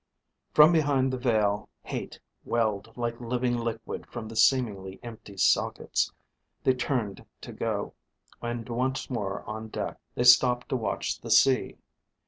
[0.55, 6.11] From behind the veil, hate welled like living liquid from the seemingly empty sockets.
[6.63, 7.93] They turned to go,
[8.41, 11.77] and once more on deck, they stopped to watch the sea.